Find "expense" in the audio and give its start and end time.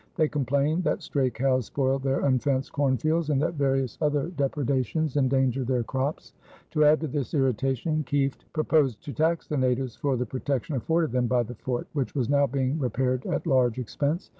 13.77-14.27